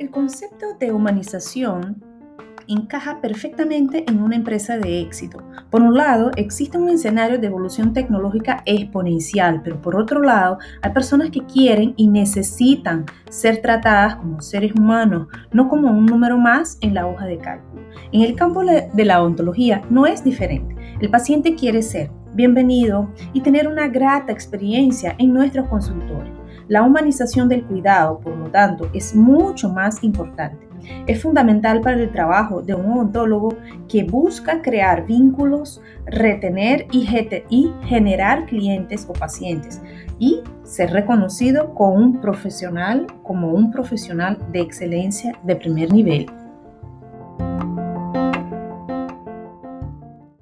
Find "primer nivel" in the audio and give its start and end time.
45.56-46.26